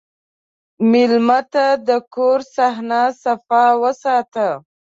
[0.91, 2.89] مېلمه ته د کور صحن
[3.23, 4.47] صفا وساته.